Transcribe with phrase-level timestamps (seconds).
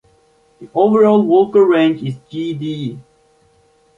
[0.59, 2.97] The overall vocal range is G-D.